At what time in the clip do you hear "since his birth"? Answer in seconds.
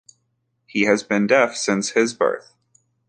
1.55-2.55